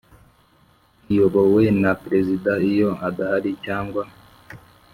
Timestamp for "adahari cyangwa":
3.07-4.03